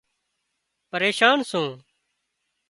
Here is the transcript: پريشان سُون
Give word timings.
پريشان 0.89 1.37
سُون 1.49 1.71